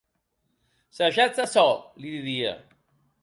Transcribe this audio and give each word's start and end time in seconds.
Sajatz 0.97 1.37
açò, 1.45 1.67
li 2.01 2.09
didie. 2.15 2.53